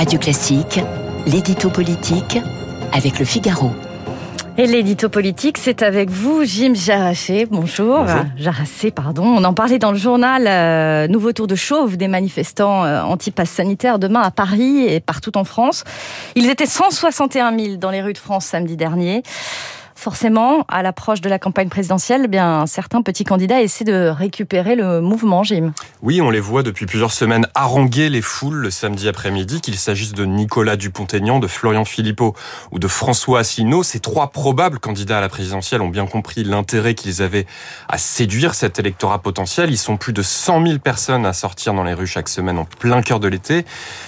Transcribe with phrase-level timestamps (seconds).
[0.00, 0.80] Radio Classique,
[1.26, 2.38] l'édito politique
[2.90, 3.70] avec le Figaro.
[4.56, 7.46] Et l'édito politique, c'est avec vous, Jim Jarassé.
[7.50, 7.98] Bonjour.
[7.98, 8.24] Bonjour.
[8.38, 9.24] Jarassé, pardon.
[9.24, 10.46] On en parlait dans le journal.
[10.46, 15.36] euh, nouveau tour de chauve des manifestants euh, anti-pass sanitaire demain à Paris et partout
[15.36, 15.84] en France.
[16.34, 19.22] Ils étaient 161 000 dans les rues de France samedi dernier.
[20.00, 24.74] Forcément, à l'approche de la campagne présidentielle, eh bien certains petits candidats essaient de récupérer
[24.74, 25.74] le mouvement, Jim.
[26.00, 30.14] Oui, on les voit depuis plusieurs semaines haranguer les foules le samedi après-midi, qu'il s'agisse
[30.14, 32.34] de Nicolas Dupont-Aignan, de Florian Philippot
[32.70, 33.82] ou de François Asselineau.
[33.82, 37.44] Ces trois probables candidats à la présidentielle ont bien compris l'intérêt qu'ils avaient
[37.86, 39.68] à séduire cet électorat potentiel.
[39.68, 42.64] Ils sont plus de 100 000 personnes à sortir dans les rues chaque semaine en
[42.64, 43.66] plein cœur de l'été.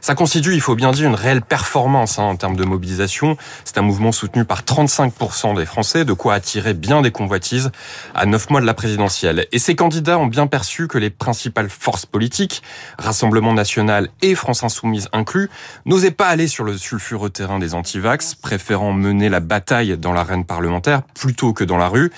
[0.00, 3.36] Ça constitue, il faut bien dire, une réelle performance hein, en termes de mobilisation.
[3.66, 7.72] C'est un mouvement soutenu par 35% des Français, de quoi attirer bien des convoitises
[8.14, 9.46] à neuf mois de la présidentielle.
[9.50, 12.62] Et ces candidats ont bien perçu que les principales forces politiques,
[12.96, 15.50] Rassemblement national et France Insoumise inclus,
[15.84, 20.44] n'osaient pas aller sur le sulfureux terrain des antivax, préférant mener la bataille dans l'arène
[20.44, 22.12] parlementaire plutôt que dans la rue.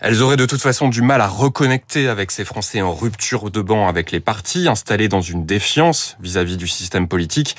[0.00, 3.60] Elles auraient de toute façon du mal à reconnecter avec ces Français en rupture de
[3.60, 7.56] banc avec les partis, installés dans une défiance vis-à-vis du système politique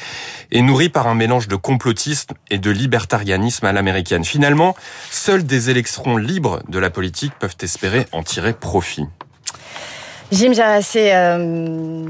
[0.52, 4.26] et nourris par un mélange de complotisme et de libertarianisme à l'américaine.
[4.26, 4.76] Finalement,
[5.12, 9.06] seuls des électrons libres de la politique peuvent espérer en tirer profit.
[10.32, 12.06] Jim Jarassé, euh,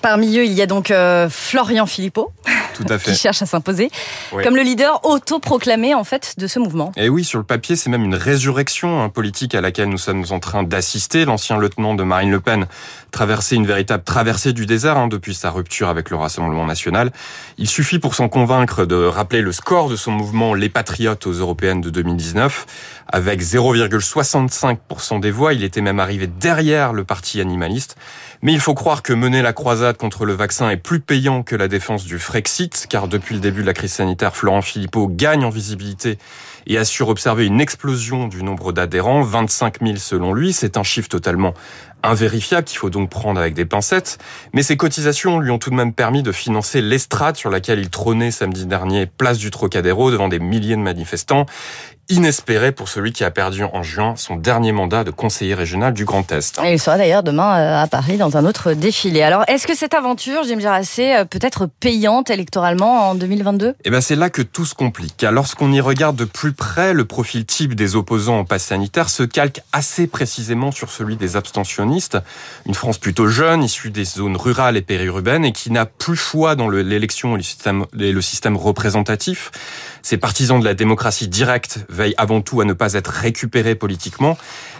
[0.00, 2.32] parmi eux, il y a donc euh, Florian Philippot.
[2.74, 3.12] Tout à fait.
[3.12, 3.90] qui cherche à s'imposer
[4.32, 4.42] Oui.
[4.44, 6.92] comme le leader autoproclamé en fait de ce mouvement.
[6.96, 10.24] Et oui, sur le papier, c'est même une résurrection hein, politique à laquelle nous sommes
[10.30, 11.24] en train d'assister.
[11.24, 12.66] L'ancien lieutenant de Marine Le Pen
[13.10, 17.12] traversait une véritable traversée du désert hein, depuis sa rupture avec le Rassemblement national.
[17.58, 21.32] Il suffit pour s'en convaincre de rappeler le score de son mouvement Les Patriotes aux
[21.32, 22.66] européennes de 2019.
[23.08, 27.96] Avec 0,65% des voix, il était même arrivé derrière le parti animaliste.
[28.42, 31.56] Mais il faut croire que mener la croisade contre le vaccin est plus payant que
[31.56, 35.44] la défense du Frexit, car depuis le début de la crise sanitaire, Florent Philippot gagne
[35.44, 36.18] en visibilité
[36.66, 40.52] et assure observer une explosion du nombre d'adhérents, 25 000 selon lui.
[40.52, 41.54] C'est un chiffre totalement
[42.02, 44.18] invérifiable qu'il faut donc prendre avec des pincettes.
[44.52, 47.90] Mais ses cotisations lui ont tout de même permis de financer l'estrade sur laquelle il
[47.90, 51.46] trônait samedi dernier, place du Trocadéro, devant des milliers de manifestants.
[52.10, 56.04] Inespéré pour celui qui a perdu en juin son dernier mandat de conseiller régional du
[56.04, 56.60] Grand Est.
[56.64, 59.22] Et il sera d'ailleurs demain euh, à Paris dans un autre défilé.
[59.22, 63.90] Alors, est-ce que cette aventure, Jim Jarassé, euh, peut être payante électoralement en 2022 Eh
[63.90, 65.14] ben c'est là que tout se complique.
[65.16, 69.08] Car lorsqu'on y regarde de plus près, le profil type des opposants au pass sanitaire
[69.08, 72.18] se calque assez précisément sur celui des abstentionnistes.
[72.66, 76.54] Une France plutôt jeune, issue des zones rurales et périurbaines, et qui n'a plus foi
[76.54, 77.40] dans le- l'élection et
[77.98, 79.50] et le système représentatif.
[80.02, 84.36] Ces partisans de la démocratie directe veillent avant tout à ne pas être récupérés politiquement.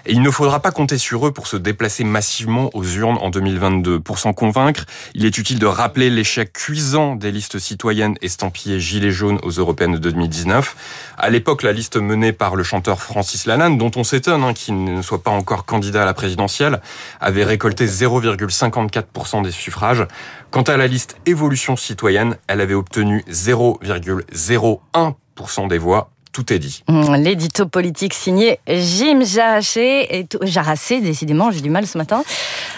[0.07, 3.31] Et il ne faudra pas compter sur eux pour se déplacer massivement aux urnes en
[3.31, 4.01] 2022.
[4.01, 9.13] Pour s'en convaincre, il est utile de rappeler l'échec cuisant des listes citoyennes estampillées Gilets
[9.13, 10.77] jaunes aux européennes de 2019.
[11.17, 14.85] À l'époque, la liste menée par le chanteur Francis Lalanne, dont on s'étonne hein, qu'il
[14.85, 16.81] ne soit pas encore candidat à la présidentielle,
[17.21, 20.07] avait récolté 0,54% des suffrages.
[20.51, 26.14] Quant à la liste Évolution citoyenne, elle avait obtenu 0,01% des voix.
[26.35, 26.83] Tout est dit.
[26.89, 30.07] Hum, L'édito politique signé Jim Jarassé.
[30.11, 32.25] Et Jarassé, décidément, j'ai du mal ce matin.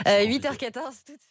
[0.06, 1.26] Euh, 8h14, tout de suite.